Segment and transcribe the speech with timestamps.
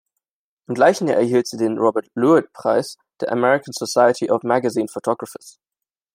[0.67, 5.59] Im gleichen Jahr erhielt sie den Robert Lewitt-Preis der American Society of Magazine Photographers.